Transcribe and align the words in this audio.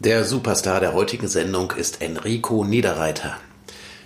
Der 0.00 0.24
Superstar 0.24 0.78
der 0.78 0.92
heutigen 0.92 1.26
Sendung 1.26 1.72
ist 1.72 2.00
Enrico 2.02 2.62
Niederreiter. 2.62 3.36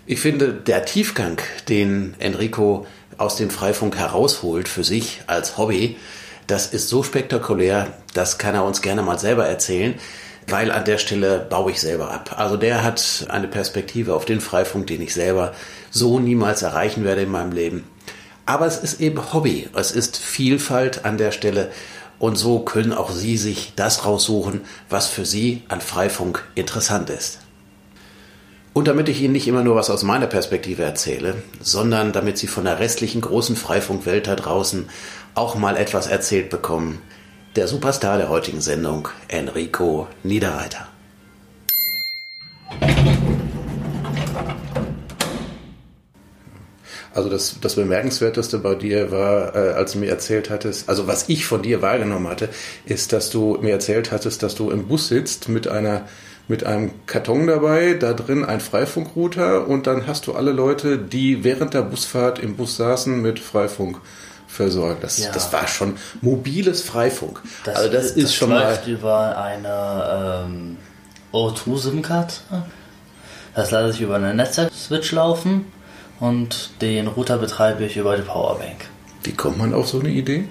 Ich 0.06 0.20
finde, 0.20 0.54
der 0.54 0.86
Tiefgang, 0.86 1.38
den 1.68 2.14
Enrico 2.18 2.86
aus 3.18 3.36
dem 3.36 3.50
Freifunk 3.50 3.98
herausholt 3.98 4.68
für 4.68 4.84
sich 4.84 5.20
als 5.26 5.58
Hobby, 5.58 5.98
das 6.46 6.68
ist 6.68 6.88
so 6.88 7.02
spektakulär, 7.02 7.92
das 8.14 8.38
kann 8.38 8.54
er 8.54 8.64
uns 8.64 8.80
gerne 8.80 9.02
mal 9.02 9.18
selber 9.18 9.44
erzählen, 9.44 9.96
weil 10.48 10.70
an 10.70 10.86
der 10.86 10.96
Stelle 10.96 11.46
baue 11.50 11.72
ich 11.72 11.82
selber 11.82 12.10
ab. 12.10 12.36
Also 12.38 12.56
der 12.56 12.82
hat 12.82 13.26
eine 13.28 13.48
Perspektive 13.48 14.14
auf 14.14 14.24
den 14.24 14.40
Freifunk, 14.40 14.86
den 14.86 15.02
ich 15.02 15.12
selber 15.12 15.52
so 15.90 16.18
niemals 16.18 16.62
erreichen 16.62 17.04
werde 17.04 17.24
in 17.24 17.30
meinem 17.30 17.52
Leben. 17.52 17.84
Aber 18.46 18.66
es 18.66 18.78
ist 18.78 18.98
eben 18.98 19.34
Hobby, 19.34 19.68
es 19.74 19.92
ist 19.92 20.16
Vielfalt 20.16 21.04
an 21.04 21.18
der 21.18 21.32
Stelle 21.32 21.70
und 22.22 22.36
so 22.36 22.60
können 22.60 22.92
auch 22.92 23.10
Sie 23.10 23.36
sich 23.36 23.72
das 23.74 24.04
raussuchen, 24.06 24.60
was 24.88 25.08
für 25.08 25.26
Sie 25.26 25.64
an 25.66 25.80
Freifunk 25.80 26.44
interessant 26.54 27.10
ist. 27.10 27.40
Und 28.72 28.86
damit 28.86 29.08
ich 29.08 29.20
Ihnen 29.20 29.32
nicht 29.32 29.48
immer 29.48 29.64
nur 29.64 29.74
was 29.74 29.90
aus 29.90 30.04
meiner 30.04 30.28
Perspektive 30.28 30.84
erzähle, 30.84 31.42
sondern 31.60 32.12
damit 32.12 32.38
Sie 32.38 32.46
von 32.46 32.64
der 32.64 32.78
restlichen 32.78 33.22
großen 33.22 33.56
Freifunkwelt 33.56 34.28
da 34.28 34.36
draußen 34.36 34.88
auch 35.34 35.56
mal 35.56 35.76
etwas 35.76 36.06
erzählt 36.06 36.48
bekommen, 36.48 37.02
der 37.56 37.66
Superstar 37.66 38.18
der 38.18 38.28
heutigen 38.28 38.60
Sendung, 38.60 39.08
Enrico 39.26 40.06
Niederreiter. 40.22 40.86
Also 47.14 47.28
das, 47.28 47.56
das 47.60 47.74
Bemerkenswerteste 47.74 48.58
bei 48.58 48.74
dir 48.74 49.10
war, 49.10 49.54
äh, 49.54 49.72
als 49.72 49.92
du 49.92 49.98
mir 49.98 50.10
erzählt 50.10 50.50
hattest, 50.50 50.88
also 50.88 51.06
was 51.06 51.28
ich 51.28 51.44
von 51.46 51.62
dir 51.62 51.82
wahrgenommen 51.82 52.28
hatte, 52.28 52.48
ist, 52.84 53.12
dass 53.12 53.30
du 53.30 53.58
mir 53.60 53.72
erzählt 53.72 54.12
hattest, 54.12 54.42
dass 54.42 54.54
du 54.54 54.70
im 54.70 54.88
Bus 54.88 55.08
sitzt 55.08 55.48
mit 55.48 55.68
einer 55.68 56.06
mit 56.48 56.64
einem 56.64 56.90
Karton 57.06 57.46
dabei, 57.46 57.94
da 57.94 58.14
drin 58.14 58.44
ein 58.44 58.60
Freifunkrouter 58.60 59.68
und 59.68 59.86
dann 59.86 60.08
hast 60.08 60.26
du 60.26 60.32
alle 60.32 60.50
Leute, 60.50 60.98
die 60.98 61.44
während 61.44 61.72
der 61.72 61.82
Busfahrt 61.82 62.40
im 62.40 62.56
Bus 62.56 62.76
saßen, 62.76 63.22
mit 63.22 63.38
Freifunk 63.38 64.00
versorgt. 64.48 65.04
Das, 65.04 65.18
ja. 65.18 65.30
das 65.32 65.52
war 65.52 65.68
schon 65.68 65.96
mobiles 66.20 66.82
Freifunk. 66.82 67.40
Das, 67.64 67.76
also 67.76 67.92
das, 67.92 68.08
das 68.08 68.16
ist 68.16 68.34
schon 68.34 68.50
läuft 68.50 68.86
mal 68.86 68.92
über 68.92 69.38
eine 69.38 70.44
ähm, 70.44 70.76
O2-SIM-Karte. 71.32 72.34
Das 73.54 73.70
lasse 73.70 73.94
ich 73.94 74.00
über 74.00 74.16
einen 74.16 74.36
Netzwerk-Switch 74.36 75.12
laufen 75.12 75.66
und 76.22 76.70
den 76.80 77.08
Router 77.08 77.36
betreibe 77.36 77.84
ich 77.84 77.96
über 77.96 78.16
die 78.16 78.22
Powerbank. 78.22 78.88
Wie 79.24 79.32
kommt 79.32 79.58
man 79.58 79.74
auf 79.74 79.88
so 79.88 79.98
eine 79.98 80.10
Idee? 80.10 80.44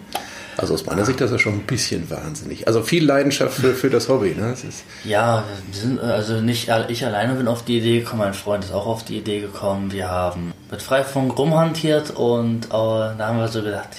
Also 0.58 0.74
aus 0.74 0.86
meiner 0.86 1.06
Sicht 1.06 1.22
das 1.22 1.32
ist 1.32 1.36
das 1.36 1.42
schon 1.42 1.54
ein 1.54 1.66
bisschen 1.66 2.10
wahnsinnig. 2.10 2.68
Also 2.68 2.84
viel 2.84 3.06
Leidenschaft 3.06 3.54
für, 3.54 3.74
für 3.74 3.90
das 3.90 4.10
Hobby. 4.10 4.36
Ne? 4.38 4.52
Das 4.52 4.66
ja, 5.06 5.46
sind, 5.72 6.02
also 6.02 6.42
nicht 6.42 6.70
ich 6.90 7.06
alleine 7.06 7.36
bin 7.36 7.48
auf 7.48 7.64
die 7.64 7.78
Idee 7.78 8.00
gekommen, 8.00 8.24
mein 8.24 8.34
Freund 8.34 8.66
ist 8.66 8.74
auch 8.74 8.86
auf 8.86 9.06
die 9.06 9.18
Idee 9.20 9.40
gekommen. 9.40 9.94
Wir 9.94 10.10
haben 10.10 10.54
mit 10.70 10.82
Freifunk 10.82 11.38
rumhantiert 11.38 12.12
und 12.12 12.66
äh, 12.66 12.70
da 12.70 13.18
haben 13.20 13.38
wir 13.38 13.48
so 13.48 13.64
gedacht, 13.64 13.90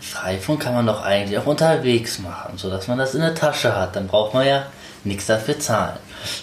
Freifunk 0.00 0.60
kann 0.60 0.74
man 0.74 0.86
doch 0.86 1.02
eigentlich 1.02 1.38
auch 1.38 1.46
unterwegs 1.46 2.18
machen, 2.18 2.58
sodass 2.58 2.88
man 2.88 2.98
das 2.98 3.14
in 3.14 3.22
der 3.22 3.34
Tasche 3.34 3.74
hat. 3.74 3.96
Dann 3.96 4.06
braucht 4.06 4.34
man 4.34 4.46
ja 4.46 4.66
nichts 5.02 5.26
dafür 5.26 5.58
zahlen. 5.58 5.96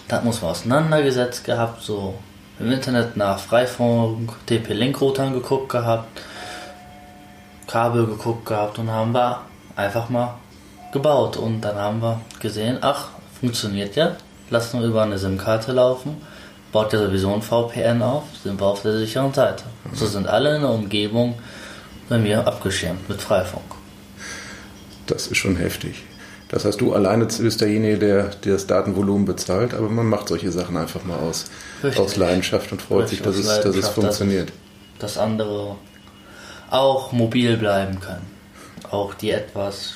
Da 0.07 0.21
muss 0.21 0.41
man 0.41 0.49
auseinandergesetzt 0.49 1.43
gehabt, 1.43 1.83
so 1.83 2.15
im 2.59 2.71
Internet 2.71 3.15
nach 3.15 3.39
Freifunk, 3.39 4.33
TP-Link-Routern 4.45 5.33
geguckt 5.33 5.69
gehabt, 5.69 6.21
Kabel 7.67 8.05
geguckt 8.05 8.45
gehabt 8.45 8.79
und 8.79 8.91
haben 8.91 9.13
wir 9.13 9.41
einfach 9.75 10.09
mal 10.09 10.35
gebaut. 10.91 11.38
Und 11.38 11.61
dann 11.61 11.77
haben 11.77 12.01
wir 12.01 12.21
gesehen, 12.39 12.77
ach, 12.81 13.09
funktioniert 13.39 13.95
ja, 13.95 14.16
lassen 14.49 14.81
wir 14.81 14.88
über 14.88 15.03
eine 15.03 15.17
SIM-Karte 15.17 15.71
laufen, 15.71 16.17
baut 16.71 16.91
ja 16.93 16.99
sowieso 16.99 17.33
ein 17.33 17.41
VPN 17.41 18.01
auf, 18.01 18.23
sind 18.43 18.59
wir 18.59 18.67
auf 18.67 18.81
der 18.81 18.97
sicheren 18.97 19.33
Seite. 19.33 19.63
So 19.94 20.05
sind 20.05 20.27
alle 20.27 20.55
in 20.55 20.61
der 20.61 20.71
Umgebung 20.71 21.35
bei 22.09 22.17
mir 22.17 22.45
abgeschirmt 22.45 23.07
mit 23.07 23.22
Freifunk. 23.22 23.75
Das 25.07 25.28
ist 25.28 25.38
schon 25.38 25.55
heftig. 25.55 26.03
Das 26.49 26.65
heißt, 26.65 26.81
du 26.81 26.93
alleine 26.93 27.25
bist 27.25 27.61
derjenige, 27.61 27.99
der, 27.99 28.23
der 28.23 28.53
das 28.53 28.65
Datenvolumen 28.65 29.25
bezahlt, 29.25 29.75
aber 29.75 29.87
man 29.87 30.07
macht 30.07 30.27
solche 30.27 30.51
Sachen 30.51 30.77
einfach 30.77 31.03
mal 31.03 31.17
aus, 31.17 31.45
aus 31.95 32.15
Leidenschaft 32.15 32.71
und 32.71 32.81
freut 32.81 33.03
Richtig, 33.03 33.19
sich, 33.19 33.25
dass 33.25 33.37
es, 33.37 33.61
dass 33.61 33.75
es 33.75 33.87
funktioniert. 33.89 34.51
Dass, 34.97 35.13
dass 35.13 35.23
andere 35.23 35.75
auch 36.71 37.11
mobil 37.11 37.55
bleiben 37.55 37.99
können. 37.99 38.25
Auch 38.89 39.13
die 39.13 39.31
etwas 39.31 39.93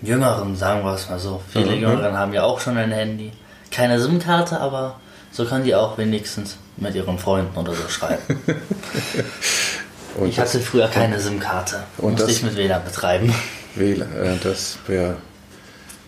Jüngeren, 0.00 0.56
sagen 0.56 0.84
wir 0.84 0.94
es 0.94 1.08
mal 1.10 1.18
so. 1.18 1.40
Viele 1.52 1.76
mhm. 1.76 1.82
Jüngeren 1.82 2.16
haben 2.16 2.32
ja 2.32 2.44
auch 2.44 2.60
schon 2.60 2.76
ein 2.76 2.92
Handy. 2.92 3.32
Keine 3.70 4.00
SIM-Karte, 4.00 4.60
aber 4.60 5.00
so 5.32 5.44
können 5.44 5.64
die 5.64 5.74
auch 5.74 5.98
wenigstens 5.98 6.56
mit 6.76 6.94
ihren 6.94 7.18
Freunden 7.18 7.56
oder 7.56 7.74
so 7.74 7.88
schreiben. 7.88 8.22
ich 10.24 10.38
hatte 10.38 10.60
früher 10.60 10.88
keine 10.88 11.18
SIM-Karte. 11.18 11.82
Musste 11.98 12.26
das, 12.26 12.30
ich 12.30 12.42
mit 12.42 12.56
WLAN 12.56 12.84
betreiben. 12.84 13.34
WLAN, 13.74 14.12
äh, 14.16 14.36
das 14.42 14.78
wäre 14.86 15.16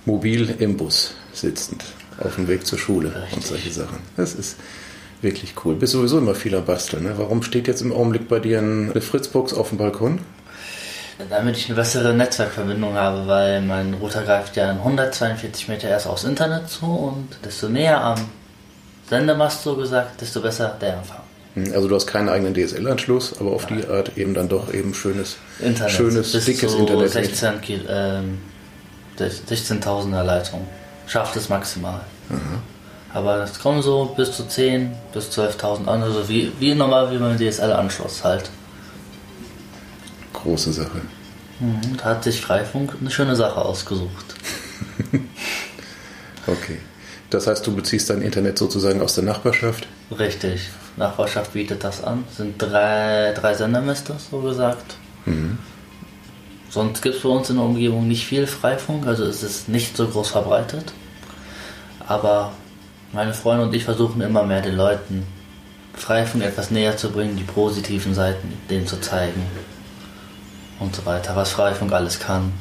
mobil 0.07 0.55
im 0.59 0.77
Bus 0.77 1.15
sitzend, 1.33 1.85
auf 2.19 2.37
dem 2.37 2.49
Weg 2.49 2.67
zur 2.67 2.79
Schule 2.79 3.15
Richtig. 3.15 3.33
und 3.35 3.47
solche 3.47 3.71
Sachen. 3.71 3.99
Das 4.17 4.35
ist 4.35 4.57
wirklich 5.23 5.55
cool. 5.65 5.75
Bist 5.75 5.93
sowieso 5.93 6.19
immer 6.19 6.35
vieler 6.35 6.61
Basteln. 6.61 7.05
Ne? 7.05 7.15
Warum 7.17 7.43
steht 7.43 7.67
jetzt 7.67 7.81
im 7.81 7.93
Augenblick 7.93 8.29
bei 8.29 8.39
dir 8.39 8.59
eine 8.59 9.01
Fritzbox 9.01 9.55
auf 9.55 9.71
dem 9.71 9.79
Balkon? 9.79 10.21
Damit 11.31 11.57
ich 11.57 11.67
eine 11.67 11.77
bessere 11.77 12.13
Netzwerkverbindung 12.13 12.95
habe, 12.95 13.27
weil 13.27 13.63
mein 13.63 13.95
Router 13.95 14.23
greift 14.23 14.57
ja 14.57 14.71
in 14.71 14.79
142 14.79 15.69
Meter 15.69 15.89
erst 15.89 16.07
aufs 16.07 16.25
Internet 16.25 16.69
zu 16.69 16.87
und 16.87 17.29
desto 17.45 17.69
näher 17.69 18.01
am 18.03 18.19
Sendemast 19.09 19.63
so 19.63 19.77
gesagt, 19.77 20.21
desto 20.21 20.41
besser 20.41 20.77
der 20.81 20.95
Empfang. 20.95 21.21
Hm, 21.55 21.73
also 21.73 21.87
du 21.89 21.95
hast 21.95 22.07
keinen 22.07 22.29
eigenen 22.29 22.55
DSL-Anschluss, 22.55 23.39
aber 23.39 23.53
auf 23.53 23.71
Nein. 23.71 23.81
die 23.81 23.89
Art 23.89 24.19
eben 24.19 24.35
dann 24.35 24.49
doch 24.49 24.75
eben 24.75 24.93
schönes, 24.93 25.37
Internet. 25.61 25.93
schönes, 25.93 26.33
Bis 26.33 26.45
dickes 26.47 26.73
zu 26.73 26.79
Internet. 26.79 27.11
16 27.11 27.53
ähm, 27.89 28.39
16.000er 29.19 30.23
Leitung. 30.23 30.67
Schafft 31.07 31.37
es 31.37 31.49
maximal. 31.49 32.01
Aha. 32.31 32.63
Aber 33.13 33.45
es 33.45 33.61
kommen 33.61 33.81
so 33.83 34.07
bis 34.17 34.33
zu 34.33 34.47
10 34.49 34.93
bis 35.13 35.31
12.000 35.31 35.87
an, 35.87 36.03
also 36.03 36.29
wie, 36.29 36.53
wie 36.59 36.75
normal 36.75 37.13
wie 37.13 37.19
beim 37.19 37.39
DSL-Anschluss 37.39 38.25
halt. 38.25 38.51
Große 40.33 40.73
Sache. 40.73 41.01
Mhm, 41.61 41.97
da 41.97 42.05
hat 42.07 42.25
sich 42.25 42.41
Freifunk 42.41 42.95
eine 43.01 43.11
schöne 43.11 43.37
Sache 43.37 43.63
ausgesucht. 43.63 44.35
okay. 46.47 46.79
Das 47.31 47.47
heißt, 47.47 47.67
du 47.67 47.75
beziehst 47.75 48.11
dein 48.11 48.23
Internet 48.23 48.59
sozusagen 48.59 49.01
aus 49.01 49.15
der 49.15 49.25
Nachbarschaft? 49.25 49.87
Richtig. 50.17 50.69
Nachbarschaft 50.97 51.53
bietet 51.53 51.85
das 51.85 52.03
an. 52.03 52.25
Sind 52.37 52.61
drei, 52.61 53.33
drei 53.33 53.55
Sendermester, 53.55 54.17
so 54.31 54.41
gesagt. 54.41 54.97
Mhm. 55.25 55.59
Sonst 56.75 57.03
gibt 57.03 57.15
es 57.15 57.23
bei 57.23 57.29
uns 57.29 57.49
in 57.51 57.55
der 57.55 57.65
Umgebung 57.65 58.09
nicht 58.09 58.27
viel 58.27 58.49
Freifunk, 58.49 59.07
also 59.07 59.23
es 59.23 59.45
ist 59.45 59.69
nicht 59.69 59.97
so 59.97 60.09
groß 60.09 60.31
verbreitet. 60.31 60.93
Aber 62.05 62.53
meine 63.13 63.33
Freunde 63.33 63.67
und 63.67 63.75
ich 63.77 63.85
versuchen 63.85 64.21
immer 64.21 64.43
mehr 64.43 64.61
den 64.61 64.75
Leuten 64.75 65.25
Freifunk 65.95 66.43
etwas 66.43 66.73
näher 66.73 66.97
zu 66.97 67.13
bringen, 67.13 67.37
die 67.37 67.45
positiven 67.45 68.13
Seiten 68.13 68.53
denen 68.69 68.89
zu 68.89 69.01
zeigen 69.01 69.41
und 70.81 70.97
so 70.97 71.07
weiter, 71.07 71.37
was 71.37 71.51
Freifunk 71.51 71.93
alles 71.93 72.19
kann. 72.19 72.53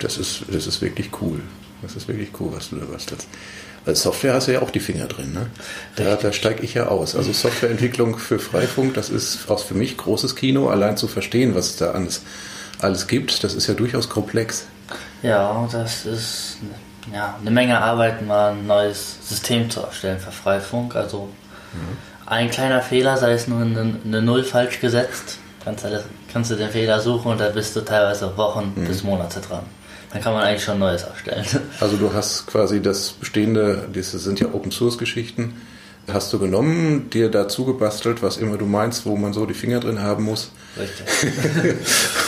Das 0.00 0.18
ist, 0.18 0.42
das 0.48 0.66
ist 0.66 0.82
wirklich 0.82 1.10
cool. 1.20 1.42
Das 1.82 1.94
ist 1.94 2.08
wirklich 2.08 2.30
cool, 2.40 2.50
was 2.52 2.70
du 2.70 2.76
da 2.80 2.86
bastelst. 2.86 3.28
Als 3.84 4.02
Software 4.02 4.34
hast 4.34 4.48
du 4.48 4.54
ja 4.54 4.62
auch 4.62 4.70
die 4.70 4.80
Finger 4.80 5.06
drin, 5.06 5.32
ne? 5.32 5.46
Da, 5.94 6.16
da 6.16 6.32
steige 6.32 6.64
ich 6.64 6.74
ja 6.74 6.88
aus. 6.88 7.14
Also 7.14 7.32
Softwareentwicklung 7.32 8.18
für 8.18 8.40
Freifunk, 8.40 8.94
das 8.94 9.08
ist 9.08 9.48
auch 9.48 9.60
für 9.60 9.74
mich 9.74 9.96
großes 9.96 10.34
Kino, 10.34 10.68
allein 10.68 10.96
zu 10.96 11.06
verstehen, 11.06 11.54
was 11.54 11.66
es 11.68 11.76
da 11.76 11.92
alles 11.92 12.22
alles 12.80 13.06
gibt. 13.06 13.42
Das 13.44 13.54
ist 13.54 13.66
ja 13.66 13.74
durchaus 13.74 14.08
komplex. 14.08 14.66
Ja, 15.22 15.68
das 15.72 16.06
ist 16.06 16.58
ja, 17.12 17.36
eine 17.40 17.50
Menge 17.50 17.80
Arbeit, 17.80 18.26
mal 18.26 18.52
ein 18.52 18.66
neues 18.66 19.16
System 19.26 19.70
zu 19.70 19.80
erstellen 19.80 20.18
für 20.18 20.32
Freifunk. 20.32 20.94
Also 20.96 21.28
mhm. 21.72 21.96
ein 22.26 22.50
kleiner 22.50 22.82
Fehler, 22.82 23.16
sei 23.16 23.32
es 23.32 23.48
nur 23.48 23.60
eine, 23.60 23.96
eine 24.04 24.22
Null 24.22 24.44
falsch 24.44 24.80
gesetzt, 24.80 25.38
kannst 25.64 25.84
du, 25.84 26.04
kannst 26.32 26.50
du 26.50 26.56
den 26.56 26.70
Fehler 26.70 27.00
suchen 27.00 27.32
und 27.32 27.40
da 27.40 27.48
bist 27.48 27.74
du 27.76 27.80
teilweise 27.80 28.36
Wochen 28.36 28.72
mhm. 28.74 28.86
bis 28.86 29.02
Monate 29.02 29.40
dran. 29.40 29.62
Dann 30.12 30.22
kann 30.22 30.34
man 30.34 30.44
eigentlich 30.44 30.64
schon 30.64 30.78
Neues 30.78 31.02
erstellen. 31.02 31.44
Also 31.80 31.96
du 31.96 32.12
hast 32.12 32.46
quasi 32.46 32.80
das 32.80 33.10
bestehende, 33.10 33.88
das 33.92 34.12
sind 34.12 34.40
ja 34.40 34.46
Open 34.54 34.70
Source 34.70 34.98
Geschichten, 34.98 35.60
hast 36.12 36.32
du 36.32 36.38
genommen, 36.38 37.10
dir 37.10 37.30
dazu 37.30 37.64
gebastelt, 37.64 38.22
was 38.22 38.36
immer 38.36 38.56
du 38.56 38.66
meinst, 38.66 39.06
wo 39.06 39.16
man 39.16 39.32
so 39.32 39.46
die 39.46 39.54
Finger 39.54 39.80
drin 39.80 40.00
haben 40.00 40.24
muss. 40.24 40.50
Richtig. 40.78 41.06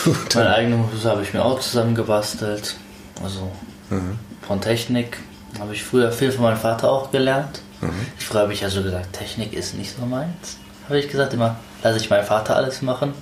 mein 0.35 0.47
eigenes 0.47 0.79
Haus 0.79 1.05
habe 1.05 1.23
ich 1.23 1.33
mir 1.33 1.43
auch 1.43 1.59
zusammengebastelt. 1.59 2.75
Also 3.23 3.51
mhm. 3.89 4.19
von 4.41 4.61
Technik 4.61 5.17
habe 5.59 5.73
ich 5.73 5.83
früher 5.83 6.11
viel 6.11 6.31
von 6.31 6.43
meinem 6.43 6.57
Vater 6.57 6.91
auch 6.91 7.11
gelernt. 7.11 7.61
Mhm. 7.81 7.91
Früher 8.17 8.41
habe 8.41 8.53
ich 8.53 8.61
ja 8.61 8.69
so 8.69 8.83
gesagt, 8.83 9.13
Technik 9.13 9.53
ist 9.53 9.75
nicht 9.75 9.95
so 9.97 10.05
meins. 10.05 10.57
Habe 10.87 10.99
ich 10.99 11.07
gesagt, 11.07 11.33
immer 11.33 11.57
lasse 11.83 11.97
ich 11.97 12.09
meinen 12.09 12.25
Vater 12.25 12.55
alles 12.55 12.81
machen. 12.81 13.13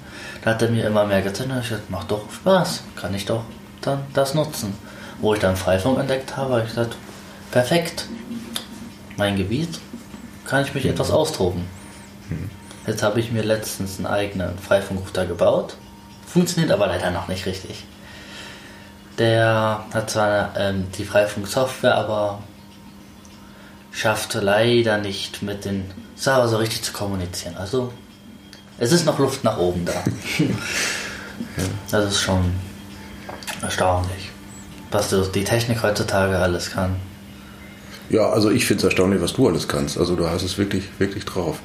Da 0.43 0.51
hat 0.51 0.61
er 0.61 0.69
mir 0.69 0.87
immer 0.87 1.05
mehr 1.05 1.21
gezeigt. 1.21 1.49
Ich 1.61 1.69
gesagt, 1.69 1.89
macht 1.91 2.09
doch 2.09 2.31
Spaß, 2.31 2.83
kann 2.95 3.13
ich 3.13 3.25
doch 3.25 3.43
dann 3.81 3.99
das 4.13 4.33
nutzen. 4.33 4.73
Wo 5.19 5.33
ich 5.33 5.39
dann 5.39 5.55
Freifunk 5.55 5.99
entdeckt 5.99 6.37
habe, 6.37 6.53
habe 6.53 6.63
ich 6.63 6.69
gesagt, 6.69 6.95
perfekt. 7.51 8.07
Mein 9.17 9.35
Gebiet 9.35 9.79
kann 10.47 10.63
ich 10.63 10.73
mich 10.73 10.85
etwas 10.85 11.11
austoben. 11.11 11.65
Jetzt 12.85 13.03
habe 13.03 13.19
ich 13.19 13.31
mir 13.31 13.43
letztens 13.43 13.97
einen 13.97 14.07
eigenen 14.07 14.57
Freifunkrouter 14.57 15.25
gebaut. 15.25 15.75
Funktioniert 16.25 16.71
aber 16.71 16.87
leider 16.87 17.11
noch 17.11 17.27
nicht 17.27 17.45
richtig. 17.45 17.83
Der 19.17 19.85
hat 19.93 20.09
zwar 20.09 20.55
ähm, 20.57 20.87
die 20.97 21.03
Freifunk-Software, 21.03 21.95
aber 21.95 22.39
schafft 23.91 24.35
leider 24.35 24.97
nicht 24.99 25.41
mit 25.41 25.65
den 25.65 25.91
Server 26.15 26.47
so 26.47 26.57
richtig 26.57 26.83
zu 26.83 26.93
kommunizieren. 26.93 27.57
Also 27.57 27.91
es 28.77 28.91
ist 28.91 29.05
noch 29.05 29.19
Luft 29.19 29.43
nach 29.43 29.57
oben 29.57 29.85
da. 29.85 29.93
Das 31.91 32.05
ist 32.05 32.21
schon 32.21 32.53
erstaunlich, 33.61 34.31
was 34.91 35.13
die 35.31 35.43
Technik 35.43 35.83
heutzutage 35.83 36.37
alles 36.37 36.71
kann. 36.71 36.95
Ja, 38.09 38.29
also 38.29 38.49
ich 38.49 38.65
finde 38.65 38.79
es 38.79 38.83
erstaunlich, 38.85 39.21
was 39.21 39.33
du 39.33 39.47
alles 39.47 39.67
kannst. 39.67 39.97
Also 39.97 40.15
du 40.15 40.29
hast 40.29 40.43
es 40.43 40.57
wirklich, 40.57 40.85
wirklich 40.99 41.25
drauf. 41.25 41.59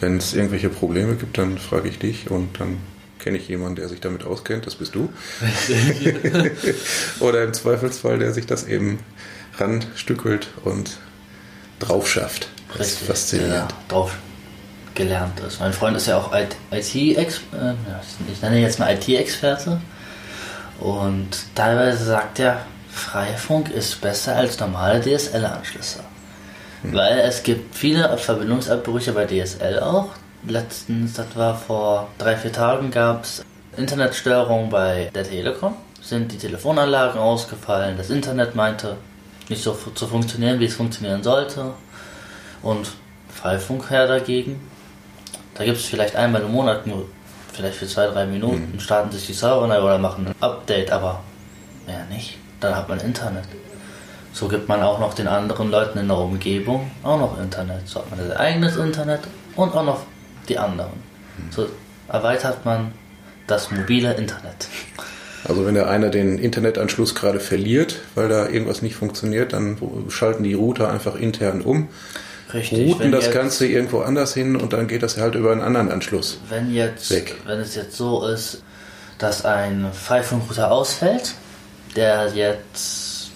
Wenn 0.00 0.18
es 0.18 0.34
irgendwelche 0.34 0.68
Probleme 0.68 1.14
gibt, 1.14 1.38
dann 1.38 1.58
frage 1.58 1.88
ich 1.88 1.98
dich 1.98 2.30
und 2.30 2.60
dann 2.60 2.78
kenne 3.18 3.38
ich 3.38 3.48
jemanden, 3.48 3.76
der 3.76 3.88
sich 3.88 4.00
damit 4.00 4.24
auskennt. 4.24 4.66
Das 4.66 4.74
bist 4.74 4.94
du. 4.94 5.08
Oder 7.20 7.44
im 7.44 7.54
Zweifelsfall, 7.54 8.18
der 8.18 8.32
sich 8.32 8.46
das 8.46 8.66
eben 8.66 8.98
ranstückelt 9.58 10.48
und 10.64 10.98
drauf 11.78 12.08
schafft. 12.08 12.48
Das 12.68 12.80
Richtig, 12.80 13.00
ist 13.00 13.06
faszinierend. 13.06 13.54
Ja, 13.54 13.68
drauf 13.88 14.12
gelernt 14.94 15.40
ist. 15.40 15.60
Mein 15.60 15.72
Freund 15.72 15.96
ist 15.96 16.06
ja 16.06 16.18
auch 16.18 16.32
IT-Experte, 16.34 17.76
äh, 17.88 18.32
ich 18.32 18.42
nenne 18.42 18.60
jetzt 18.60 18.78
mal 18.78 18.94
IT-Experte. 18.94 19.80
Und 20.80 21.28
teilweise 21.54 22.04
sagt 22.04 22.40
er, 22.40 22.66
Freifunk 22.96 23.70
ist 23.70 24.00
besser 24.00 24.36
als 24.36 24.58
normale 24.58 25.00
DSL-Anschlüsse. 25.00 26.00
Hm. 26.82 26.94
Weil 26.94 27.18
es 27.18 27.42
gibt 27.42 27.74
viele 27.74 28.16
Verbindungsabbrüche 28.16 29.12
bei 29.12 29.26
DSL 29.26 29.80
auch. 29.80 30.08
Letztens, 30.46 31.14
das 31.14 31.26
war 31.34 31.56
vor 31.56 32.08
drei, 32.18 32.36
vier 32.36 32.52
Tagen, 32.52 32.90
gab 32.90 33.24
es 33.24 33.44
Internetstörungen 33.76 34.70
bei 34.70 35.10
der 35.14 35.24
Telekom. 35.24 35.76
Sind 36.00 36.32
die 36.32 36.38
Telefonanlagen 36.38 37.20
ausgefallen, 37.20 37.96
das 37.96 38.10
Internet 38.10 38.54
meinte 38.54 38.96
nicht 39.48 39.62
so 39.62 39.72
zu 39.72 40.06
funktionieren, 40.06 40.58
wie 40.58 40.66
es 40.66 40.74
funktionieren 40.74 41.22
sollte. 41.22 41.74
Und 42.62 42.88
Freifunk 43.28 43.90
her 43.90 44.06
dagegen. 44.06 44.60
Da 45.54 45.64
gibt 45.64 45.76
es 45.76 45.84
vielleicht 45.84 46.16
einmal 46.16 46.42
im 46.42 46.52
Monat 46.52 46.86
nur, 46.86 47.06
vielleicht 47.52 47.76
für 47.76 47.86
zwei, 47.86 48.06
drei 48.06 48.26
Minuten, 48.26 48.72
mhm. 48.72 48.80
starten 48.80 49.12
sich 49.12 49.26
die 49.26 49.32
Server 49.32 49.66
neu 49.66 49.80
oder 49.80 49.98
machen 49.98 50.28
ein 50.28 50.34
Update, 50.40 50.90
aber 50.90 51.22
mehr 51.86 52.04
nicht. 52.06 52.38
Dann 52.60 52.74
hat 52.74 52.88
man 52.88 53.00
Internet. 53.00 53.44
So 54.32 54.48
gibt 54.48 54.68
man 54.68 54.82
auch 54.82 54.98
noch 54.98 55.14
den 55.14 55.28
anderen 55.28 55.70
Leuten 55.70 55.98
in 55.98 56.08
der 56.08 56.18
Umgebung 56.18 56.90
auch 57.02 57.18
noch 57.18 57.40
Internet. 57.40 57.88
So 57.88 58.00
hat 58.00 58.10
man 58.10 58.18
sein 58.18 58.36
eigenes 58.36 58.76
Internet 58.76 59.20
und 59.56 59.74
auch 59.74 59.84
noch 59.84 60.00
die 60.48 60.58
anderen. 60.58 60.92
Mhm. 61.38 61.52
So 61.52 61.68
erweitert 62.08 62.64
man 62.64 62.92
das 63.46 63.70
mobile 63.70 64.12
Internet. 64.14 64.68
Also 65.48 65.64
wenn 65.64 65.74
der 65.74 65.88
eine 65.88 66.10
den 66.10 66.38
Internetanschluss 66.38 67.14
gerade 67.14 67.40
verliert, 67.40 68.00
weil 68.14 68.28
da 68.28 68.48
irgendwas 68.48 68.82
nicht 68.82 68.96
funktioniert, 68.96 69.52
dann 69.52 69.78
schalten 70.08 70.42
die 70.42 70.54
Router 70.54 70.90
einfach 70.90 71.14
intern 71.14 71.62
um, 71.62 71.88
Richtig, 72.52 72.92
routen 72.92 73.12
das 73.12 73.26
jetzt, 73.26 73.34
Ganze 73.34 73.66
irgendwo 73.66 74.00
anders 74.00 74.34
hin 74.34 74.56
und 74.56 74.72
dann 74.72 74.86
geht 74.86 75.02
das 75.02 75.16
halt 75.18 75.34
über 75.34 75.52
einen 75.52 75.62
anderen 75.62 75.90
Anschluss 75.90 76.40
wenn 76.48 76.72
jetzt, 76.72 77.10
weg. 77.10 77.36
Wenn 77.44 77.60
es 77.60 77.74
jetzt 77.74 77.96
so 77.96 78.26
ist, 78.26 78.62
dass 79.18 79.44
ein 79.44 79.88
Freifunk-Router 79.92 80.70
ausfällt, 80.70 81.34
der 81.96 82.32
jetzt 82.34 83.30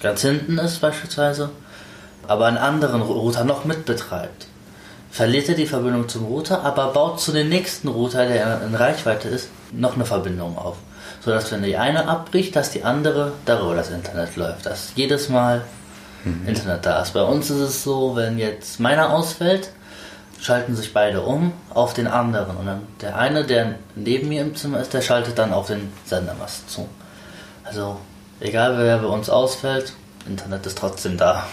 ganz 0.00 0.22
hinten 0.22 0.58
ist 0.58 0.80
beispielsweise, 0.80 1.50
aber 2.26 2.46
einen 2.46 2.58
anderen 2.58 3.02
Router 3.02 3.44
noch 3.44 3.64
mitbetreibt, 3.64 4.46
verliert 5.10 5.48
er 5.48 5.54
die 5.54 5.66
Verbindung 5.66 6.08
zum 6.08 6.26
Router, 6.26 6.62
aber 6.62 6.92
baut 6.92 7.20
zu 7.20 7.32
dem 7.32 7.48
nächsten 7.48 7.88
Router, 7.88 8.26
der 8.26 8.62
in 8.62 8.74
Reichweite 8.74 9.28
ist, 9.28 9.48
noch 9.72 9.94
eine 9.94 10.04
Verbindung 10.04 10.56
auf 10.56 10.76
sodass 11.20 11.50
wenn 11.52 11.62
die 11.62 11.76
eine 11.76 12.08
abbricht, 12.08 12.56
dass 12.56 12.70
die 12.70 12.84
andere 12.84 13.32
darüber 13.44 13.74
das 13.74 13.90
Internet 13.90 14.36
läuft. 14.36 14.66
Dass 14.66 14.92
jedes 14.94 15.28
Mal 15.28 15.62
mhm. 16.24 16.46
Internet 16.46 16.86
da 16.86 17.02
ist. 17.02 17.12
Bei 17.12 17.22
uns 17.22 17.50
ist 17.50 17.60
es 17.60 17.82
so, 17.82 18.16
wenn 18.16 18.38
jetzt 18.38 18.80
meiner 18.80 19.10
ausfällt, 19.10 19.70
schalten 20.40 20.76
sich 20.76 20.92
beide 20.92 21.22
um 21.22 21.52
auf 21.74 21.94
den 21.94 22.06
anderen. 22.06 22.56
Und 22.56 22.66
dann 22.66 22.82
der 23.00 23.16
eine, 23.16 23.44
der 23.44 23.74
neben 23.96 24.28
mir 24.28 24.42
im 24.42 24.54
Zimmer 24.54 24.80
ist, 24.80 24.94
der 24.94 25.02
schaltet 25.02 25.38
dann 25.38 25.52
auf 25.52 25.66
den 25.66 25.92
Sendermast 26.04 26.70
zu. 26.70 26.88
Also 27.68 27.96
egal 28.40 28.78
wer 28.78 28.98
bei 28.98 29.06
uns 29.06 29.30
ausfällt, 29.30 29.92
Internet 30.26 30.66
ist 30.66 30.78
trotzdem 30.78 31.16
da. 31.16 31.46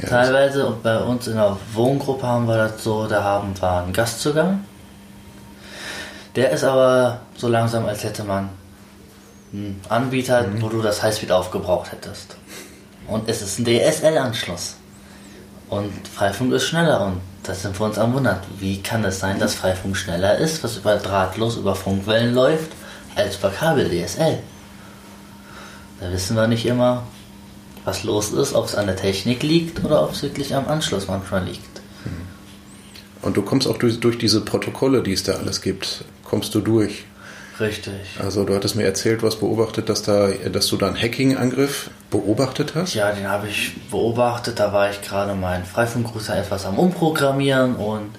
Ja, 0.00 0.08
Teilweise 0.08 0.66
und 0.66 0.82
bei 0.82 0.98
uns 0.98 1.26
in 1.26 1.36
der 1.36 1.56
Wohngruppe 1.74 2.26
haben 2.26 2.46
wir 2.46 2.56
das 2.56 2.82
so, 2.82 3.06
da 3.06 3.22
haben 3.22 3.54
wir 3.60 3.70
einen 3.70 3.92
Gastzugang 3.92 4.64
der 6.36 6.50
ist 6.50 6.64
aber 6.64 7.20
so 7.36 7.48
langsam, 7.48 7.86
als 7.86 8.04
hätte 8.04 8.24
man 8.24 8.48
einen 9.52 9.80
Anbieter, 9.88 10.46
mhm. 10.46 10.62
wo 10.62 10.68
du 10.68 10.80
das 10.80 11.02
Highspeed 11.02 11.30
aufgebraucht 11.30 11.92
hättest. 11.92 12.36
Und 13.06 13.28
es 13.28 13.42
ist 13.42 13.58
ein 13.58 13.64
DSL-Anschluss. 13.64 14.76
Und 15.68 16.08
Freifunk 16.08 16.52
ist 16.52 16.66
schneller. 16.66 17.04
Und 17.06 17.20
das 17.42 17.62
sind 17.62 17.78
wir 17.78 17.84
uns 17.84 17.98
am 17.98 18.14
Wundern. 18.14 18.38
Wie 18.58 18.80
kann 18.80 19.04
es 19.04 19.18
sein, 19.18 19.38
dass 19.38 19.54
Freifunk 19.54 19.96
schneller 19.96 20.38
ist, 20.38 20.62
was 20.64 20.76
über 20.76 20.96
drahtlos 20.96 21.56
über 21.56 21.74
Funkwellen 21.74 22.34
läuft, 22.34 22.70
als 23.14 23.36
über 23.36 23.50
Kabel 23.50 23.90
DSL? 23.90 24.38
Da 26.02 26.10
wissen 26.10 26.36
wir 26.36 26.48
nicht 26.48 26.66
immer, 26.66 27.04
was 27.84 28.02
los 28.02 28.32
ist, 28.32 28.54
ob 28.54 28.66
es 28.66 28.74
an 28.74 28.86
der 28.86 28.96
Technik 28.96 29.42
liegt 29.44 29.84
oder 29.84 30.02
ob 30.02 30.12
es 30.12 30.22
wirklich 30.22 30.54
am 30.54 30.66
Anschluss 30.66 31.06
manchmal 31.06 31.44
liegt. 31.44 31.80
Mhm. 32.04 33.22
Und 33.22 33.36
du 33.36 33.42
kommst 33.42 33.68
auch 33.68 33.78
durch, 33.78 34.00
durch 34.00 34.18
diese 34.18 34.40
Protokolle, 34.40 35.02
die 35.02 35.12
es 35.12 35.22
da 35.22 35.34
alles 35.34 35.62
gibt, 35.62 36.04
kommst 36.24 36.54
du 36.56 36.60
durch. 36.60 37.04
Richtig. 37.60 37.94
Also 38.20 38.44
du 38.44 38.54
hattest 38.54 38.74
mir 38.74 38.84
erzählt, 38.84 39.22
hast 39.22 39.38
beobachtet, 39.38 39.88
dass, 39.88 40.02
da, 40.02 40.28
dass 40.28 40.66
du 40.66 40.76
da 40.76 40.88
einen 40.88 41.00
Hacking-Angriff 41.00 41.90
beobachtet 42.10 42.74
hast? 42.74 42.94
Ja, 42.94 43.12
den 43.12 43.28
habe 43.28 43.46
ich 43.46 43.74
beobachtet. 43.88 44.58
Da 44.58 44.72
war 44.72 44.90
ich 44.90 45.00
gerade 45.02 45.34
meinen 45.34 45.64
Freifunkrouter 45.64 46.36
etwas 46.36 46.66
am 46.66 46.78
Umprogrammieren 46.80 47.76
und 47.76 48.10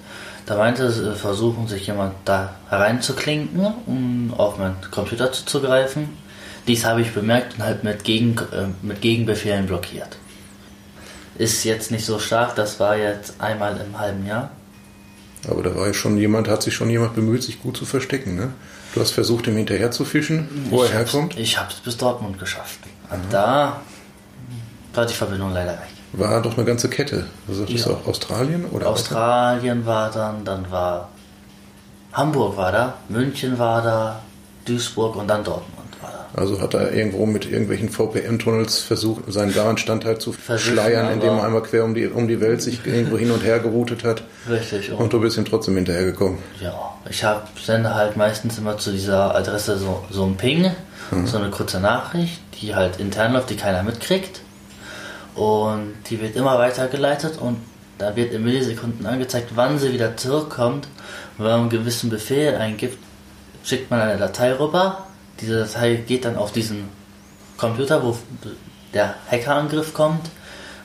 da 0.46 0.56
meinte 0.56 0.84
es, 0.84 1.20
versuchen 1.20 1.68
sich 1.68 1.86
jemand 1.86 2.14
da 2.24 2.54
hereinzuklinken, 2.70 3.74
um 3.86 4.32
auf 4.38 4.56
meinen 4.56 4.76
Computer 4.90 5.32
zuzugreifen. 5.32 6.23
Dies 6.66 6.84
habe 6.84 7.02
ich 7.02 7.12
bemerkt 7.12 7.56
und 7.56 7.64
halt 7.64 7.84
mit, 7.84 8.04
Gegen, 8.04 8.36
äh, 8.38 8.68
mit 8.82 9.00
Gegenbefehlen 9.00 9.66
blockiert. 9.66 10.16
Ist 11.36 11.64
jetzt 11.64 11.90
nicht 11.90 12.06
so 12.06 12.18
stark, 12.18 12.54
das 12.54 12.80
war 12.80 12.96
jetzt 12.96 13.40
einmal 13.40 13.78
im 13.80 13.98
halben 13.98 14.26
Jahr. 14.26 14.50
Aber 15.48 15.62
da 15.62 15.74
war 15.74 15.88
ja 15.88 15.94
schon 15.94 16.16
jemand, 16.16 16.48
hat 16.48 16.62
sich 16.62 16.74
schon 16.74 16.88
jemand 16.88 17.14
bemüht, 17.14 17.42
sich 17.42 17.60
gut 17.60 17.76
zu 17.76 17.84
verstecken, 17.84 18.34
ne? 18.34 18.52
Du 18.94 19.00
hast 19.00 19.10
versucht, 19.10 19.46
ihm 19.48 19.56
hinterher 19.56 19.90
zu 19.90 20.04
fischen, 20.04 20.48
wo 20.70 20.84
ich 20.84 20.90
er 20.90 20.98
herkommt? 20.98 21.36
Ich 21.36 21.58
habe 21.58 21.70
es 21.70 21.80
bis 21.80 21.96
Dortmund 21.96 22.38
geschafft. 22.38 22.78
Und 23.10 23.20
da 23.30 23.80
war 24.94 25.04
die 25.06 25.14
Verbindung 25.14 25.52
leider 25.52 25.72
weg. 25.72 25.88
War 26.12 26.40
doch 26.40 26.56
eine 26.56 26.64
ganze 26.64 26.88
Kette. 26.88 27.26
Also 27.48 27.64
das 27.64 27.84
ja. 27.84 27.92
auch 27.92 28.06
Australien 28.06 28.66
oder? 28.66 28.86
Australien 28.86 29.84
war 29.84 30.10
dann, 30.12 30.44
dann 30.44 30.70
war 30.70 31.10
Hamburg 32.12 32.56
war 32.56 32.70
da, 32.70 32.94
München 33.08 33.58
war 33.58 33.82
da, 33.82 34.22
Duisburg 34.64 35.16
und 35.16 35.26
dann 35.26 35.42
Dortmund. 35.42 35.83
Also 36.36 36.60
hat 36.60 36.74
er 36.74 36.92
irgendwo 36.92 37.26
mit 37.26 37.46
irgendwelchen 37.46 37.88
VPN-Tunnels 37.88 38.80
versucht, 38.80 39.32
seinen 39.32 39.54
Warenstandteil 39.54 40.18
zu 40.18 40.32
verschleiern, 40.32 41.12
indem 41.12 41.34
er 41.34 41.44
einmal 41.44 41.62
quer 41.62 41.84
um 41.84 41.94
die, 41.94 42.08
um 42.08 42.26
die 42.26 42.40
Welt 42.40 42.60
sich 42.60 42.84
irgendwo 42.84 43.16
hin 43.16 43.30
und 43.30 43.44
her 43.44 43.60
geroutet 43.60 44.02
hat. 44.02 44.24
Richtig. 44.50 44.90
Und, 44.90 44.98
und 44.98 45.12
du 45.12 45.20
bist 45.20 45.36
ihm 45.36 45.44
trotzdem 45.44 45.76
hinterhergekommen. 45.76 46.38
Ja, 46.60 46.74
ich 47.08 47.22
hab, 47.22 47.56
sende 47.60 47.94
halt 47.94 48.16
meistens 48.16 48.58
immer 48.58 48.78
zu 48.78 48.90
dieser 48.90 49.32
Adresse 49.36 49.78
so, 49.78 50.04
so 50.10 50.24
ein 50.24 50.36
Ping, 50.36 50.72
mhm. 51.12 51.26
so 51.28 51.38
eine 51.38 51.50
kurze 51.50 51.78
Nachricht, 51.78 52.40
die 52.60 52.74
halt 52.74 52.98
intern 52.98 53.32
läuft, 53.32 53.50
die 53.50 53.56
keiner 53.56 53.84
mitkriegt. 53.84 54.40
Und 55.36 55.94
die 56.10 56.20
wird 56.20 56.34
immer 56.34 56.58
weitergeleitet 56.58 57.38
und 57.38 57.58
da 57.98 58.16
wird 58.16 58.32
in 58.32 58.42
Millisekunden 58.42 59.06
angezeigt, 59.06 59.50
wann 59.54 59.78
sie 59.78 59.92
wieder 59.92 60.16
zurückkommt. 60.16 60.88
Und 61.38 61.44
wenn 61.44 61.52
man 61.52 61.60
einen 61.60 61.70
gewissen 61.70 62.10
Befehl 62.10 62.56
eingibt, 62.56 62.98
schickt 63.62 63.88
man 63.90 64.00
eine 64.00 64.18
Datei 64.18 64.52
rüber 64.52 65.06
diese 65.40 65.60
Datei 65.60 65.96
geht 65.96 66.24
dann 66.24 66.36
auf 66.36 66.52
diesen 66.52 66.88
Computer, 67.56 68.02
wo 68.02 68.16
der 68.92 69.14
Hackerangriff 69.30 69.94
kommt 69.94 70.30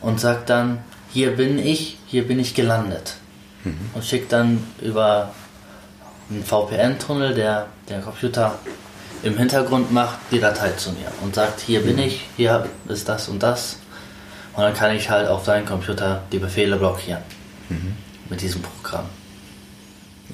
und 0.01 0.19
sagt 0.19 0.49
dann, 0.49 0.79
hier 1.11 1.35
bin 1.35 1.59
ich, 1.59 1.97
hier 2.07 2.27
bin 2.27 2.39
ich 2.39 2.55
gelandet. 2.55 3.15
Mhm. 3.63 3.89
Und 3.93 4.05
schickt 4.05 4.31
dann 4.31 4.63
über 4.81 5.33
einen 6.29 6.43
VPN-Tunnel, 6.43 7.33
der 7.33 7.67
der 7.89 8.01
Computer 8.01 8.57
im 9.23 9.37
Hintergrund 9.37 9.91
macht, 9.91 10.19
die 10.31 10.39
Datei 10.39 10.71
zu 10.71 10.91
mir 10.91 11.11
und 11.21 11.35
sagt, 11.35 11.59
hier 11.59 11.81
bin 11.81 11.95
mhm. 11.95 12.03
ich, 12.03 12.25
hier 12.37 12.67
ist 12.87 13.09
das 13.09 13.27
und 13.27 13.43
das. 13.43 13.77
Und 14.53 14.63
dann 14.63 14.73
kann 14.73 14.95
ich 14.95 15.09
halt 15.09 15.27
auf 15.27 15.45
seinen 15.45 15.65
Computer 15.65 16.23
die 16.31 16.39
Befehle 16.39 16.77
blockieren. 16.77 17.21
Mhm. 17.69 17.95
Mit 18.29 18.41
diesem 18.41 18.61
Programm. 18.61 19.05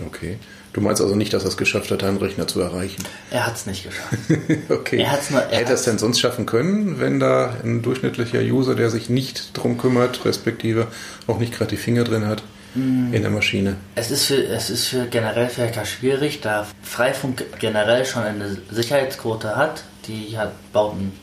Okay. 0.05 0.39
Du 0.75 0.81
meinst 0.81 1.01
also 1.01 1.15
nicht, 1.15 1.31
dass 1.31 1.43
er 1.43 1.47
es 1.47 1.55
geschafft 1.55 1.89
hat, 1.89 2.03
einen 2.03 2.17
Rechner 2.17 2.49
zu 2.49 2.59
erreichen? 2.59 3.01
Er 3.31 3.47
hat 3.47 3.55
es 3.55 3.65
nicht 3.65 3.85
geschafft. 3.85 4.17
okay. 4.69 4.97
Er 4.97 5.13
hat's 5.13 5.29
nur, 5.29 5.39
er 5.39 5.59
Hätte 5.59 5.69
er 5.69 5.75
es 5.75 5.83
denn 5.83 5.97
sonst 5.97 6.19
schaffen 6.19 6.45
können, 6.45 6.99
wenn 6.99 7.21
da 7.21 7.55
ein 7.63 7.81
durchschnittlicher 7.81 8.41
User, 8.41 8.75
der 8.75 8.89
sich 8.89 9.09
nicht 9.09 9.57
drum 9.57 9.77
kümmert, 9.77 10.25
respektive 10.25 10.87
auch 11.27 11.39
nicht 11.39 11.53
gerade 11.53 11.69
die 11.69 11.77
Finger 11.77 12.03
drin 12.03 12.27
hat, 12.27 12.43
mm. 12.73 13.13
in 13.13 13.21
der 13.21 13.31
Maschine? 13.31 13.77
Es 13.95 14.11
ist 14.11 14.25
für, 14.25 14.35
es 14.35 14.69
ist 14.69 14.87
für 14.87 15.05
generell 15.05 15.47
für 15.47 15.61
Hacker 15.61 15.85
schwierig, 15.85 16.41
da 16.41 16.67
Freifunk 16.83 17.45
generell 17.57 18.03
schon 18.03 18.23
eine 18.23 18.57
Sicherheitsquote 18.69 19.55
hat. 19.55 19.85
Die 20.09 20.37
hat, 20.37 20.51
bauten, 20.73 21.13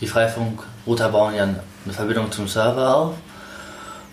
die 0.00 0.06
Freifunk-Router 0.06 1.10
bauen 1.10 1.34
ja 1.34 1.42
eine 1.42 1.92
Verbindung 1.92 2.32
zum 2.32 2.48
Server 2.48 2.96
auf 2.96 3.14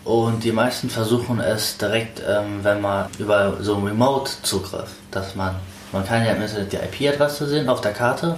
und 0.03 0.43
die 0.43 0.51
meisten 0.51 0.89
versuchen 0.89 1.39
es 1.39 1.77
direkt, 1.77 2.21
ähm, 2.27 2.63
wenn 2.63 2.81
man 2.81 3.07
über 3.19 3.57
so 3.61 3.75
einen 3.75 3.87
Remote-Zugriff, 3.87 4.89
dass 5.11 5.35
man, 5.35 5.55
man 5.91 6.05
kann 6.05 6.25
ja 6.25 6.31
im 6.31 6.41
Internet 6.41 6.73
die 6.73 6.77
IP-Adresse 6.77 7.47
sehen 7.47 7.69
auf 7.69 7.81
der 7.81 7.93
Karte. 7.93 8.37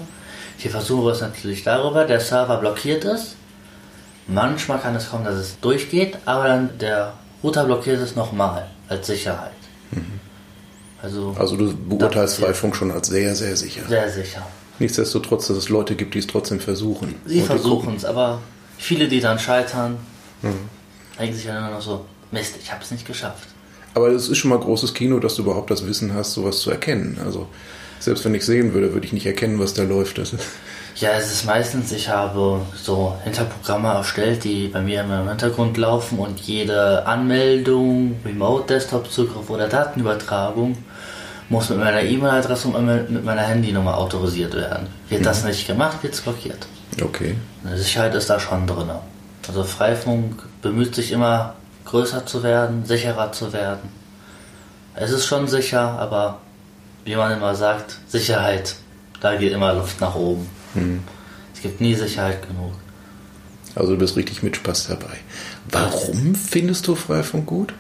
Die 0.61 0.69
versuchen 0.69 1.11
es 1.11 1.21
natürlich 1.21 1.63
darüber, 1.63 2.05
der 2.05 2.19
Server 2.19 2.57
blockiert 2.57 3.05
ist. 3.05 3.35
Manchmal 4.27 4.79
kann 4.79 4.95
es 4.95 5.09
kommen, 5.09 5.23
dass 5.23 5.35
es 5.35 5.59
durchgeht, 5.59 6.17
aber 6.25 6.47
dann 6.47 6.77
der 6.79 7.13
Router 7.43 7.65
blockiert 7.65 8.01
es 8.01 8.15
nochmal 8.15 8.67
als 8.89 9.07
Sicherheit. 9.07 9.51
Mhm. 9.91 10.19
Also, 11.01 11.35
also 11.37 11.57
du 11.57 11.75
beurteilst 11.75 12.37
Freifunk 12.39 12.75
schon 12.75 12.91
als 12.91 13.07
sehr, 13.07 13.35
sehr 13.35 13.55
sicher. 13.55 13.81
Sehr 13.87 14.09
sicher. 14.09 14.45
Nichtsdestotrotz, 14.79 15.47
dass 15.47 15.57
es 15.57 15.69
Leute 15.69 15.95
gibt, 15.95 16.13
die 16.13 16.19
es 16.19 16.27
trotzdem 16.27 16.59
versuchen. 16.59 17.15
Sie 17.25 17.41
versuchen 17.41 17.95
es, 17.95 18.05
aber 18.05 18.39
viele, 18.77 19.07
die 19.07 19.19
dann 19.19 19.39
scheitern, 19.39 19.97
mhm 20.41 20.69
denken 21.19 21.35
sich 21.35 21.45
dann 21.45 21.57
immer 21.57 21.71
noch 21.71 21.81
so, 21.81 22.05
Mist, 22.31 22.55
ich 22.61 22.71
habe 22.71 22.83
es 22.83 22.91
nicht 22.91 23.05
geschafft. 23.05 23.47
Aber 23.93 24.09
es 24.09 24.27
ist 24.27 24.37
schon 24.37 24.49
mal 24.49 24.59
großes 24.59 24.93
Kino, 24.93 25.19
dass 25.19 25.35
du 25.35 25.43
überhaupt 25.43 25.69
das 25.69 25.85
Wissen 25.85 26.13
hast, 26.13 26.33
sowas 26.33 26.59
zu 26.59 26.71
erkennen. 26.71 27.19
Also 27.23 27.47
selbst 27.99 28.25
wenn 28.25 28.33
ich 28.33 28.45
sehen 28.45 28.73
würde, 28.73 28.93
würde 28.93 29.05
ich 29.05 29.13
nicht 29.13 29.25
erkennen, 29.25 29.59
was 29.59 29.73
da 29.73 29.83
läuft. 29.83 30.19
Ja, 30.95 31.09
es 31.17 31.31
ist 31.31 31.45
meistens, 31.45 31.91
ich 31.91 32.09
habe 32.09 32.61
so 32.75 33.15
Hinterprogramme 33.23 33.89
erstellt, 33.89 34.43
die 34.43 34.67
bei 34.67 34.81
mir 34.81 35.01
im 35.01 35.27
Hintergrund 35.27 35.77
laufen 35.77 36.19
und 36.19 36.39
jede 36.39 37.05
Anmeldung, 37.05 38.19
Remote-Desktop-Zugriff 38.25 39.49
oder 39.49 39.67
Datenübertragung 39.67 40.77
muss 41.49 41.69
mit 41.69 41.79
meiner 41.79 42.01
E-Mail-Adresse 42.01 42.67
und 42.67 42.85
mit 42.85 43.23
meiner 43.23 43.41
Handynummer 43.41 43.97
autorisiert 43.97 44.53
werden. 44.55 44.87
Wird 45.09 45.21
mhm. 45.21 45.25
das 45.25 45.43
nicht 45.43 45.67
gemacht, 45.67 46.01
wird 46.01 46.13
es 46.13 46.21
blockiert. 46.21 46.67
Okay. 47.01 47.35
Eine 47.65 47.77
Sicherheit 47.77 48.13
ist 48.15 48.29
da 48.29 48.39
schon 48.39 48.67
drin. 48.67 48.89
Also 49.47 49.63
Freifunk 49.63 50.43
bemüht 50.61 50.95
sich 50.95 51.11
immer 51.11 51.55
größer 51.85 52.25
zu 52.25 52.43
werden, 52.43 52.85
sicherer 52.85 53.31
zu 53.31 53.51
werden. 53.53 53.89
Es 54.95 55.11
ist 55.11 55.25
schon 55.25 55.47
sicher, 55.47 55.81
aber 55.99 56.39
wie 57.03 57.15
man 57.15 57.31
immer 57.31 57.55
sagt, 57.55 57.99
Sicherheit, 58.07 58.75
da 59.19 59.35
geht 59.35 59.51
immer 59.51 59.73
Luft 59.73 59.99
nach 60.01 60.15
oben. 60.15 60.47
Mhm. 60.73 61.03
Es 61.53 61.61
gibt 61.61 61.81
nie 61.81 61.95
Sicherheit 61.95 62.47
genug. 62.47 62.73
Also 63.75 63.93
du 63.93 63.97
bist 63.97 64.15
richtig 64.15 64.43
mit 64.43 64.55
Spaß 64.55 64.87
dabei. 64.87 65.17
Warum 65.69 66.35
findest 66.35 66.87
du 66.87 66.95
Freifunk 66.95 67.45
gut? 67.47 67.73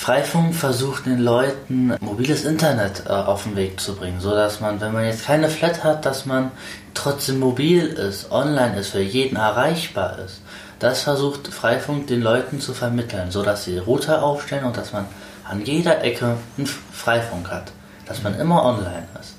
Freifunk 0.00 0.54
versucht 0.54 1.04
den 1.04 1.18
Leuten 1.18 1.94
mobiles 2.00 2.46
Internet 2.46 3.02
äh, 3.06 3.10
auf 3.10 3.42
den 3.42 3.54
Weg 3.54 3.78
zu 3.78 3.94
bringen, 3.94 4.18
so 4.18 4.30
dass 4.30 4.58
man, 4.58 4.80
wenn 4.80 4.94
man 4.94 5.04
jetzt 5.04 5.26
keine 5.26 5.50
Flat 5.50 5.84
hat, 5.84 6.06
dass 6.06 6.24
man 6.24 6.52
trotzdem 6.94 7.38
mobil 7.38 7.84
ist, 7.84 8.32
online 8.32 8.78
ist, 8.78 8.92
für 8.92 9.02
jeden 9.02 9.36
erreichbar 9.36 10.18
ist. 10.24 10.40
Das 10.78 11.02
versucht 11.02 11.48
Freifunk 11.48 12.06
den 12.06 12.22
Leuten 12.22 12.60
zu 12.60 12.72
vermitteln, 12.72 13.30
so 13.30 13.42
dass 13.42 13.64
sie 13.64 13.76
Router 13.76 14.22
aufstellen 14.22 14.64
und 14.64 14.78
dass 14.78 14.94
man 14.94 15.04
an 15.44 15.66
jeder 15.66 16.02
Ecke 16.02 16.38
einen 16.56 16.66
Freifunk 16.66 17.50
hat, 17.50 17.70
dass 18.06 18.22
man 18.22 18.40
immer 18.40 18.64
online 18.64 19.06
ist. 19.20 19.34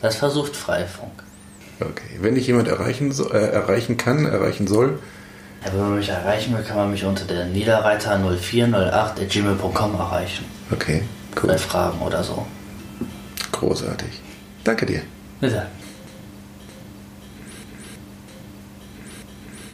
Das 0.00 0.16
versucht 0.16 0.56
Freifunk. 0.56 1.12
Okay, 1.78 2.16
wenn 2.22 2.36
ich 2.36 2.46
jemand 2.46 2.68
erreichen, 2.68 3.12
äh, 3.32 3.36
erreichen 3.36 3.98
kann, 3.98 4.24
erreichen 4.24 4.66
soll, 4.66 4.98
ja, 5.64 5.72
wenn 5.72 5.80
man 5.80 5.96
mich 5.96 6.08
erreichen 6.08 6.56
will, 6.56 6.62
kann 6.62 6.76
man 6.76 6.90
mich 6.90 7.04
unter 7.04 7.24
der 7.24 7.46
Niederreiter 7.46 8.16
0408.gmail.com 8.16 9.94
erreichen. 9.94 10.44
Okay, 10.70 11.02
cool. 11.42 11.48
Bei 11.48 11.58
Fragen 11.58 12.00
oder 12.00 12.22
so. 12.22 12.46
Großartig. 13.52 14.20
Danke 14.64 14.86
dir. 14.86 15.02
Bitte. 15.40 15.66